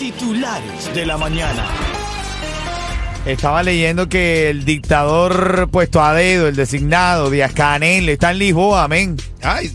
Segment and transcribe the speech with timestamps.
[0.00, 1.62] Titulares de la mañana.
[3.26, 8.84] Estaba leyendo que el dictador puesto a dedo, el designado, Díaz Canel, está en Lisboa,
[8.84, 9.16] amén.
[9.42, 9.70] Ay,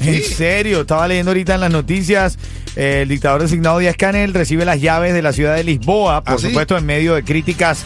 [0.00, 2.38] En serio, estaba leyendo ahorita en las noticias,
[2.74, 6.34] eh, el dictador designado Díaz Canel recibe las llaves de la ciudad de Lisboa, por
[6.34, 6.48] ¿Ah, sí?
[6.48, 7.84] supuesto en medio de críticas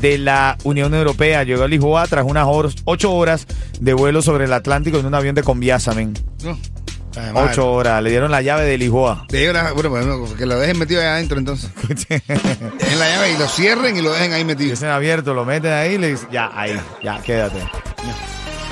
[0.00, 1.42] de la Unión Europea.
[1.42, 2.46] Llegó a Lisboa tras unas
[2.84, 3.48] ocho horas
[3.80, 6.14] de vuelo sobre el Atlántico en un avión de Conviasa, amén.
[6.44, 6.56] no.
[7.16, 9.26] Además, Ocho horas, le dieron la llave de Lisboa.
[9.28, 11.70] de ahí una- bueno, bueno, que lo dejen metido ahí adentro entonces.
[12.08, 14.70] en la llave y lo cierren y lo dejen ahí metido.
[14.70, 17.58] Dicen abierto, lo meten ahí y le dicen, ya, ahí, ya, quédate.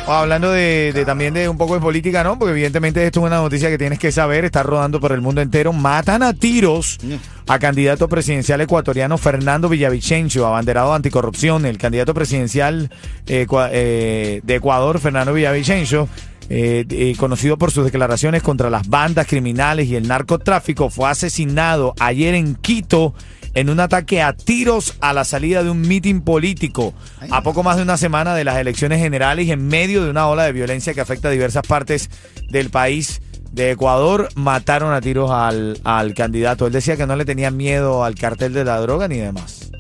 [0.06, 2.38] O hablando de, de también de un poco de política, ¿no?
[2.38, 5.40] Porque evidentemente esto es una noticia que tienes que saber, está rodando por el mundo
[5.40, 5.72] entero.
[5.72, 6.98] Matan a tiros
[7.46, 11.64] a candidato presidencial ecuatoriano Fernando Villavicencio, abanderado anticorrupción.
[11.64, 12.90] El candidato presidencial
[13.26, 16.06] eh, eh, de Ecuador, Fernando Villavicencio,
[16.48, 21.94] eh, eh, conocido por sus declaraciones contra las bandas criminales y el narcotráfico, fue asesinado
[21.98, 23.14] ayer en Quito
[23.54, 26.92] en un ataque a tiros a la salida de un mitin político,
[27.30, 30.26] a poco más de una semana de las elecciones generales y en medio de una
[30.28, 32.10] ola de violencia que afecta a diversas partes
[32.50, 33.22] del país
[33.52, 36.66] de Ecuador, mataron a tiros al, al candidato.
[36.66, 39.70] Él decía que no le tenía miedo al cartel de la droga ni demás,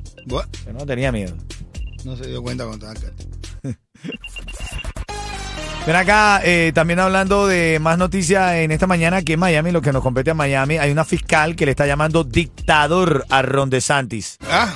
[0.64, 1.34] que no tenía miedo.
[2.04, 3.33] no se dio cuenta cuando estaba acá.
[5.86, 9.82] Ven acá, eh, también hablando de más noticias en esta mañana, que en Miami, lo
[9.82, 13.68] que nos compete a Miami, hay una fiscal que le está llamando dictador a Ron
[13.68, 14.38] DeSantis.
[14.50, 14.72] Ah,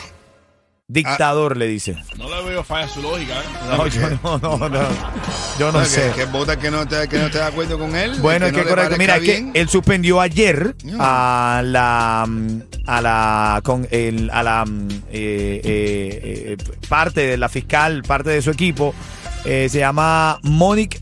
[0.90, 1.96] Dictador, le dice.
[2.16, 3.44] No le veo falla su lógica, ¿eh?
[3.68, 4.80] No, yo no, no, no.
[5.58, 6.12] Yo no que- sé.
[6.16, 8.14] Que, vota que no, está, que no está de acuerdo con él.
[8.20, 8.96] Bueno, es no que le correcto.
[8.96, 10.96] Mira, es que él suspendió ayer Mm.
[10.98, 12.26] a la
[12.86, 18.30] a la con el a la mm, eh, eh, eh, parte de la fiscal, parte
[18.30, 18.94] de su equipo,
[19.44, 21.00] eh, se llama Monique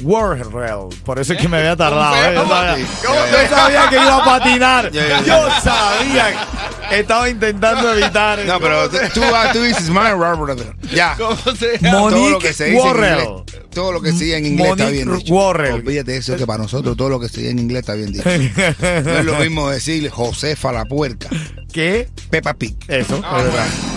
[0.00, 0.88] Warrell.
[1.04, 2.14] Por eso es que me había tardado.
[2.42, 2.86] ¿Cómo se ¿eh?
[3.02, 4.90] Yo sabía, yo- que iba a patinar.
[5.26, 6.46] Yo sabía.
[6.92, 8.38] Estaba intentando evitar.
[8.44, 10.74] No, pero tú, tú, ah, tú dices, my brother.
[10.94, 11.16] Ya.
[11.16, 11.98] ¿Cómo se llama?
[11.98, 13.20] Monique todo lo que se dice en Warrell.
[13.20, 15.34] inglés, todo lo que se dice en inglés está bien dicho.
[15.34, 15.72] Warrell.
[15.74, 18.28] Olvídate eso que para nosotros todo lo que se dice en inglés está bien dicho.
[19.04, 21.28] No es lo mismo decirle Josefa la puerca,
[21.72, 22.08] ¿Qué?
[22.30, 22.76] Peppa Pig.
[22.86, 23.66] Eso, es verdad.
[23.66, 23.95] Bueno,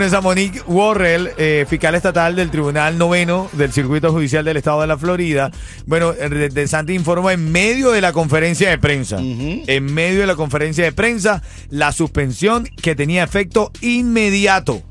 [0.00, 4.86] esa Monique Worrell, eh, fiscal estatal del Tribunal Noveno del Circuito Judicial del Estado de
[4.86, 5.50] la Florida.
[5.84, 9.18] Bueno, de, Santi informa en medio de la conferencia de prensa.
[9.20, 14.82] En medio de la conferencia de prensa, la suspensión que tenía efecto inmediato.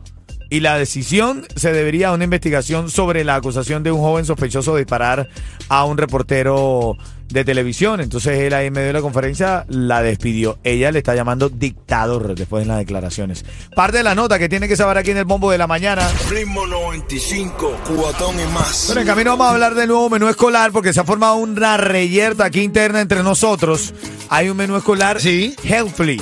[0.51, 4.73] Y la decisión se debería a una investigación sobre la acusación de un joven sospechoso
[4.73, 5.29] de disparar
[5.69, 8.01] a un reportero de televisión.
[8.01, 10.57] Entonces él ahí en medio de la conferencia la despidió.
[10.63, 13.45] Ella le está llamando dictador después de las declaraciones.
[13.75, 16.09] Parte de la nota que tiene que saber aquí en el bombo de la mañana.
[16.31, 18.85] Ritmo 95, cubatón y más.
[18.87, 21.77] Bueno, en camino vamos a hablar del nuevo menú escolar porque se ha formado una
[21.77, 23.93] reyerta aquí interna entre nosotros.
[24.29, 25.55] Hay un menú escolar Sí.
[25.63, 26.19] healthfully,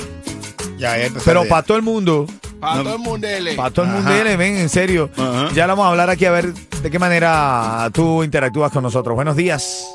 [0.76, 2.26] Ya, pero para todo el mundo.
[2.60, 3.28] Para todo el mundo.
[3.56, 5.10] Para todo el mundo, viene, ven, en serio.
[5.16, 5.48] Ajá.
[5.54, 9.14] Ya lo vamos a hablar aquí a ver de qué manera tú interactúas con nosotros.
[9.14, 9.86] Buenos días.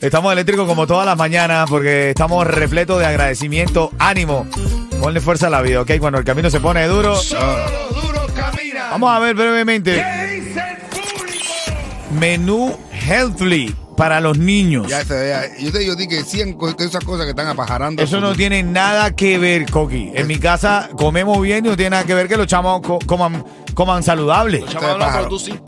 [0.00, 4.46] Estamos eléctricos como todas las mañanas porque estamos repletos de agradecimiento, ánimo.
[5.00, 5.92] Ponle fuerza a la vida, ¿ok?
[5.98, 7.18] Cuando el camino se pone duro.
[8.90, 10.04] Vamos a ver brevemente.
[12.10, 13.74] Menú Healthly.
[13.96, 14.86] Para los niños.
[14.88, 15.42] Ya, se vea.
[15.58, 18.02] Yo te digo a ti que 100 co- esas cosas que están apajarando.
[18.02, 20.12] Eso no tiene nada que ver, Coqui.
[20.14, 22.98] En mi casa comemos bien y no tiene nada que ver que los chamos co-
[23.06, 23.44] coman,
[23.74, 24.60] coman saludable.
[24.60, 25.58] Los chavos hablan, pero tú sí.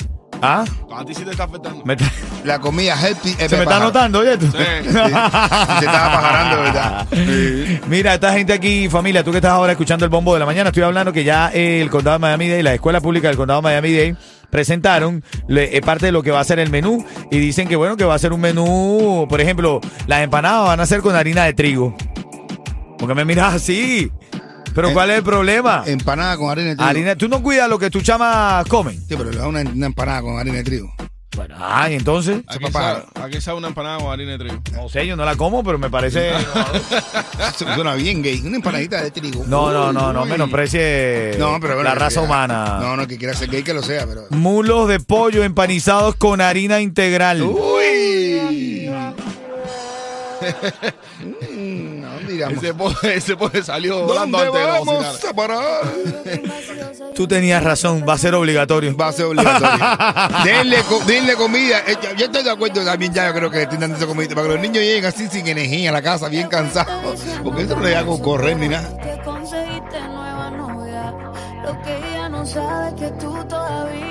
[0.41, 0.65] ¿Ah?
[0.95, 1.83] A ti sí te está afectando.
[1.85, 2.13] Me está-
[2.45, 4.37] La comida healthy es se me está notando, oye.
[4.39, 4.47] tú?
[4.47, 4.53] Sí.
[4.85, 4.93] Sí.
[4.93, 7.07] Se estaba apajarando, ¿verdad?
[7.13, 7.81] Sí.
[7.89, 10.69] Mira, esta gente aquí, familia, tú que estás ahora escuchando el bombo de la mañana,
[10.69, 14.17] estoy hablando que ya el condado de Miami-Dade, la escuela pública del condado de Miami-Dade,
[14.51, 17.77] presentaron le- eh, parte de lo que va a ser el menú y dicen que
[17.77, 21.15] bueno, que va a ser un menú, por ejemplo, las empanadas van a ser con
[21.17, 21.97] harina de trigo.
[22.99, 24.11] Porque me miras así.
[24.75, 25.83] Pero ¿cuál es el problema?
[25.87, 26.89] Empanada con harina de trigo.
[26.89, 28.97] Harina, tú no cuidas lo que tus chamas comen.
[29.09, 30.93] Sí, pero le da una, una empanada con harina de trigo.
[31.37, 33.05] Bueno, ay, entonces, ¿A qué papá.
[33.15, 34.61] sabe, a qué sabe una empanada con harina de trigo?
[34.73, 36.33] no sé, yo no la como, pero me parece...
[37.57, 38.41] Suena bien gay.
[38.45, 39.45] Una empanadita de trigo.
[39.47, 42.79] No, no, no, no menosprecie No, pero bueno, la raza humana.
[42.81, 44.23] No, no, que quiera ser gay que lo sea, pero.
[44.31, 47.43] Mulos de pollo empanizados con harina integral.
[47.43, 48.91] Uy.
[52.47, 52.65] Mm, ¿A dónde iramos?
[52.65, 55.31] Ese pobre, ese pobre salió volando ¿Dónde antes de la vamos bocina.
[55.31, 55.83] a parar?
[57.15, 58.97] Tú tenías razón, va a ser obligatorio.
[58.97, 59.85] Va a ser obligatorio.
[60.45, 61.81] denle, co- denle comida.
[61.87, 64.47] Eh, Yo estoy de acuerdo también, ya yo creo que estoy dando esa comida para
[64.49, 67.19] que los niños lleguen así sin energía a la casa, bien cansados.
[67.43, 68.89] Porque eso no le hago correr ni nada.
[68.99, 71.15] que conseguiste nueva novia.
[71.65, 74.08] Lo que ella no sabe es que tú todavía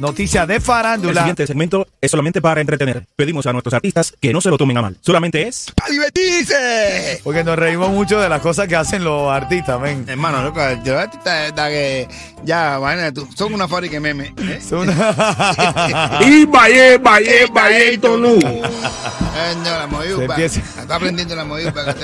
[0.00, 0.10] historia.
[0.10, 1.20] Noticia de El farándula.
[1.20, 3.06] siguiente segmento es solamente para entretener.
[3.16, 4.96] Pedimos a nuestros artistas que no se lo tomen a mal.
[5.00, 5.72] Solamente es...
[5.84, 7.20] ¡A divertirse!
[7.22, 10.04] Porque nos reímos mucho de las cosas que hacen los artistas, men.
[10.08, 12.08] Hermano, loco, yo está, está que
[12.44, 12.78] ya,
[13.14, 14.32] tú, son una fábrica de memes.
[14.38, 14.60] ¿eh?
[14.68, 18.38] Son una- Y vaya, vaya, vaya, tonú.
[18.40, 20.34] No, la movió, Se pa.
[20.34, 20.60] empieza.
[20.80, 21.96] Está aprendiendo la para.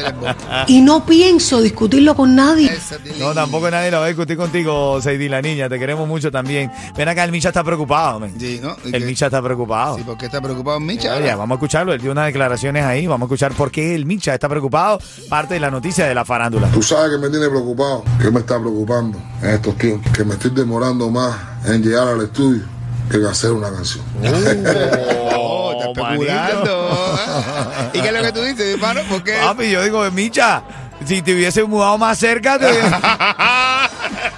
[0.67, 2.77] Y no pienso discutirlo con nadie.
[3.19, 5.69] No, tampoco nadie la va a discutir contigo, Seidi, la niña.
[5.69, 6.71] Te queremos mucho también.
[6.97, 7.86] Ven acá, el Micha está preocupado,
[8.21, 8.39] men.
[8.39, 8.77] Sí, ¿no?
[8.85, 9.07] ¿Y El qué?
[9.07, 9.97] Micha está preocupado.
[9.97, 11.17] Sí, ¿por qué está preocupado Micha?
[11.17, 11.93] Oye, vamos a escucharlo.
[11.93, 13.07] Él dio unas declaraciones ahí.
[13.07, 14.99] Vamos a escuchar por qué el Micha está preocupado.
[15.29, 16.69] Parte de la noticia de la farándula.
[16.69, 20.35] Tú sabes que me tiene preocupado, que me está preocupando en estos tiempos, que me
[20.35, 21.37] estoy demorando más
[21.67, 22.77] en llegar al estudio
[23.11, 24.05] que en hacer una canción.
[25.39, 27.19] Oh, está especulando.
[27.93, 29.01] ¿Y qué es lo que tú dices, hermano?
[29.09, 29.35] ¿Por qué?
[29.43, 30.63] Papi, yo digo, Micha,
[31.05, 32.67] si te hubiese mudado más cerca, te...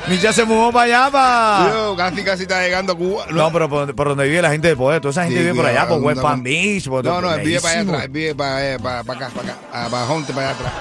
[0.09, 1.71] Micha se mudó para allá, para...
[1.73, 3.27] Yo casi casi está llegando a Cuba.
[3.31, 5.01] No, pero por, por donde vive la gente de poder.
[5.01, 6.45] Toda esa gente Sí, vive por allá, por West Palm no.
[6.45, 6.89] Beach.
[6.89, 9.35] Por No, no, él vive para allá atrás, él vive para, eh, para, para acá,
[9.35, 10.73] para acá, a- para Jonte, para allá atrás.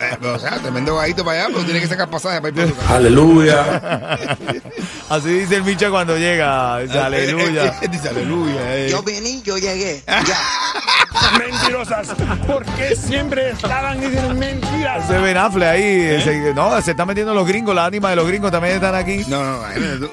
[0.00, 2.54] Eh, pero, o sea, tremendo gallito para allá, pero tiene que sacar pasaje para ir
[2.54, 2.94] por su casa.
[2.96, 4.18] Aleluya.
[5.10, 6.78] Así dice el Micha cuando llega.
[6.80, 7.78] Dice, aleluya.
[7.90, 8.60] Dice aleluya.
[8.78, 8.94] eh.
[9.04, 10.02] vení, yo llegué.
[11.38, 12.08] Mentirosas.
[12.46, 15.04] ¿Por qué siempre estaban diciendo mentiras?
[15.04, 16.20] Ese Ben Affleck ahí.
[16.22, 17.74] se- no, se están metiendo los gringos.
[17.74, 19.24] Las ánimas de los gringos también están aquí.
[19.28, 19.62] No, no,
[20.06, 20.10] tú.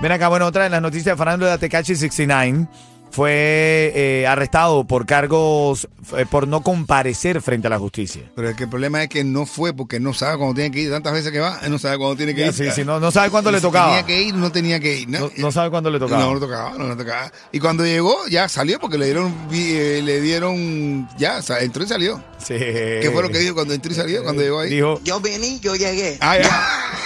[0.00, 2.66] Ven acá, bueno, otra de las noticias de Fernando de Tecachi 69
[3.16, 8.30] fue eh, arrestado por cargos eh, por no comparecer frente a la justicia.
[8.36, 10.80] Pero es que el problema es que no fue porque no sabe cuándo tiene que
[10.80, 10.90] ir.
[10.90, 12.52] Tantas veces que va, él no sabe cuándo tiene que ir.
[12.52, 13.86] Sí, sí, no, no sabe cuándo le Si tocaba.
[13.88, 15.08] Tenía que ir, no tenía que ir.
[15.08, 16.22] No, no sabe cuándo le tocaba.
[16.22, 17.32] No, no tocaba, no, no tocaba.
[17.52, 21.60] Y cuando llegó, ya salió porque le dieron, vi- eh, le dieron, ya, o sea,
[21.60, 22.22] entró y salió.
[22.36, 22.54] Sí.
[22.58, 24.22] ¿Qué fue lo que dijo cuando entró y salió?
[24.24, 24.68] Cuando llegó ahí.
[24.70, 26.18] Dijo, Yo vení, yo llegué.
[26.20, 26.68] Ah, ya.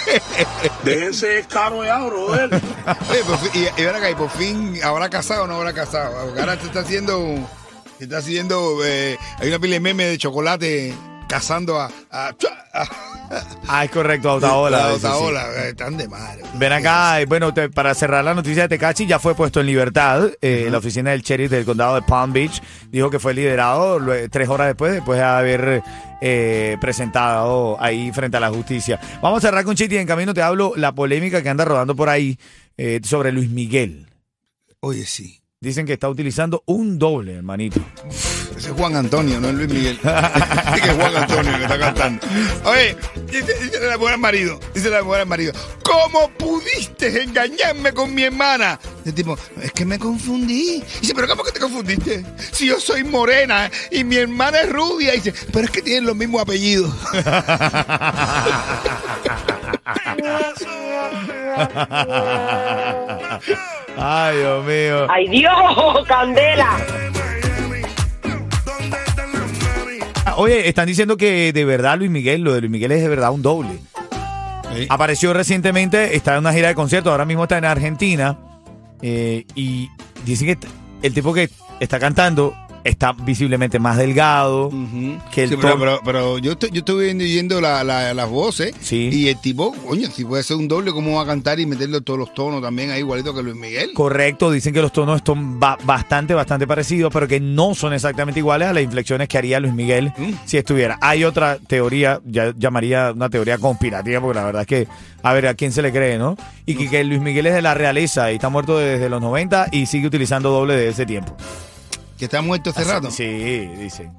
[0.83, 2.61] Déjense caro ya, brother.
[3.53, 6.17] Y, y y por fin, ¿habrá casado o no habrá casado?
[6.17, 7.35] Ahora se está haciendo,
[7.97, 10.95] se está haciendo, eh, hay una pila de memes de chocolate
[11.31, 12.27] cazando a, a,
[12.73, 12.89] a,
[13.69, 14.85] ah, es correcto, a Otaola.
[14.87, 15.05] a dice, sí.
[15.07, 15.45] Otaola.
[15.65, 16.43] Eh, Están de madre.
[16.55, 19.67] Ven acá, eh, bueno, te- para cerrar la noticia de Tecachi, ya fue puesto en
[19.67, 20.29] libertad.
[20.41, 24.49] Eh, La oficina del sheriff del condado de Palm Beach dijo que fue liberado tres
[24.49, 25.81] horas después, después de haber
[26.21, 28.99] eh, presentado ahí frente a la justicia.
[29.21, 29.95] Vamos a cerrar con Chiti.
[29.97, 32.37] En camino te hablo la polémica que anda rodando por ahí
[32.77, 34.07] eh, sobre Luis Miguel.
[34.81, 35.40] Oye, sí.
[35.63, 37.79] Dicen que está utilizando un doble, hermanito.
[38.57, 39.99] Ese es Juan Antonio, no es Luis Miguel.
[40.01, 42.25] Dice que es Juan Antonio que está cantando.
[42.65, 45.53] Oye, dice, dice la mujer al marido, dice la mujer al marido,
[45.83, 48.79] ¿cómo pudiste engañarme con mi hermana?
[49.05, 50.83] El tipo, es que me confundí.
[50.99, 52.25] Dice, ¿pero cómo que te confundiste?
[52.51, 55.11] Si yo soy morena y mi hermana es rubia.
[55.11, 56.91] Dice, pero es que tienen los mismos apellidos.
[63.97, 65.07] Ay, Dios mío.
[65.09, 66.07] ¡Ay, Dios!
[66.07, 66.77] ¡Candela!
[70.37, 73.31] Oye, están diciendo que de verdad Luis Miguel, lo de Luis Miguel es de verdad
[73.31, 73.79] un doble.
[74.89, 78.37] Apareció recientemente, está en una gira de conciertos, ahora mismo está en Argentina.
[79.01, 79.89] eh, y
[80.25, 80.67] dicen que
[81.01, 84.69] el tipo que está cantando está visiblemente más delgado
[85.33, 88.29] que el Sí, pero, pero, pero yo, estoy, yo estuve viendo, viendo la- la- las
[88.29, 91.65] voces y el tipo, coño, si puede ser un doble, ¿cómo va a cantar y
[91.65, 93.91] meterle todos los tonos también ahí igualito que Luis Miguel?
[93.93, 98.39] Correcto, dicen que los tonos son ba- bastante, bastante parecidos, pero que no son exactamente
[98.39, 100.31] iguales a las inflexiones que haría Luis Miguel Mm.
[100.45, 100.97] si estuviera.
[101.01, 104.87] Hay otra teoría, ya llamaría una teoría conspirativa, porque la verdad es que,
[105.23, 106.35] a ver, ¿a quién se le cree, no?
[106.65, 109.67] Y que, que Luis Miguel es de la realeza y está muerto desde los 90
[109.71, 111.35] y sigue utilizando doble de ese tiempo.
[112.21, 113.09] ¿Que está muerto hace rato?
[113.09, 114.13] Sí, dicen.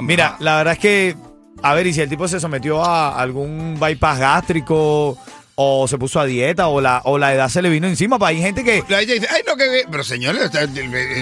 [0.00, 1.14] Mira, la verdad es que,
[1.62, 5.18] a ver, y si el tipo se sometió a algún bypass gástrico
[5.54, 8.30] o se puso a dieta o la, o la edad se le vino encima, pues
[8.30, 8.82] hay gente que...
[8.88, 9.86] La gente dice, ay, no, que ve-".
[9.90, 10.50] Pero señores,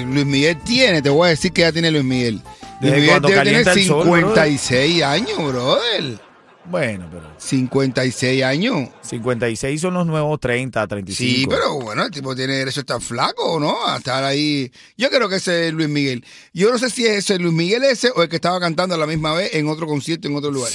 [0.06, 2.34] Luis Miguel tiene, te voy a decir que ya tiene Luis Miguel.
[2.34, 2.44] Luis
[2.80, 6.29] Desde Miguel debe tener calienta el sol, 56 años, brother.
[6.66, 7.24] Bueno, pero...
[7.38, 8.90] 56 años.
[9.02, 11.34] 56 son los nuevos 30, 35.
[11.40, 13.86] Sí, pero bueno, el tipo tiene derecho a estar flaco, ¿no?
[13.86, 14.70] A estar ahí.
[14.96, 16.24] Yo creo que ese es Luis Miguel.
[16.52, 18.98] Yo no sé si es ese Luis Miguel ese o el que estaba cantando a
[18.98, 20.70] la misma vez en otro concierto en otro lugar.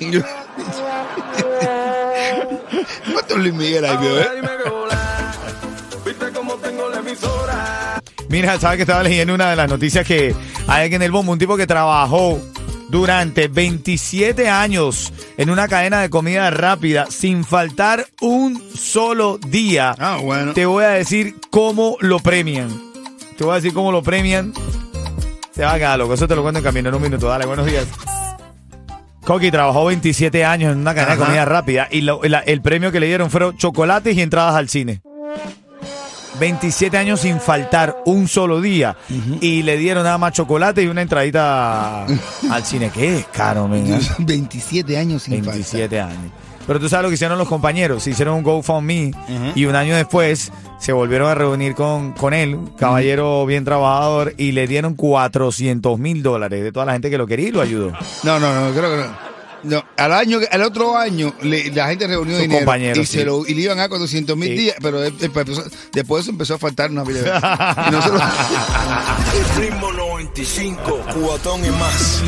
[0.00, 0.20] Yo-
[3.12, 4.26] ¿Cuántos Luis Miguel hay, vio, eh?
[8.28, 10.34] Mira, sabes que estaba leyendo una de las noticias que
[10.66, 12.40] hay aquí en el bombo, un tipo que trabajó
[12.92, 19.94] durante 27 años en una cadena de comida rápida sin faltar un solo día.
[19.98, 20.52] Ah, bueno.
[20.52, 22.68] Te voy a decir cómo lo premian.
[23.38, 24.52] Te voy a decir cómo lo premian.
[25.52, 26.12] Se va a quedar loco.
[26.14, 27.28] Eso te lo cuento en camino en un minuto.
[27.28, 27.86] Dale, buenos días.
[29.24, 32.92] Coqui trabajó 27 años en una cadena de comida rápida y lo- la- el premio
[32.92, 35.00] que le dieron fueron chocolates y entradas al cine.
[36.42, 38.96] 27 años sin faltar un solo día
[39.40, 42.04] y le dieron nada más chocolate y una entradita
[42.50, 42.90] al cine.
[42.92, 43.96] ¿Qué es caro, men?
[44.18, 46.32] 27 años sin 27 años.
[46.66, 48.02] Pero tú sabes lo que hicieron los compañeros.
[48.02, 49.12] Se hicieron un GoFundMe
[49.54, 54.50] y un año después se volvieron a reunir con, con él, caballero bien trabajador, y
[54.50, 57.92] le dieron 400 mil dólares de toda la gente que lo quería y lo ayudó.
[58.24, 59.31] No, no, no, creo que no.
[59.64, 63.18] No, al año, al otro año, le- la gente reunió Sus dinero compañeros, y, se
[63.20, 63.24] sí.
[63.24, 64.54] lo, y le iban a 400 mil Sí.
[64.56, 67.02] días, pero él- él empezó- después de eso empezó a faltar una.
[67.88, 68.20] Y no se lo-
[69.58, 72.22] Ritmo 95, cubatón y más.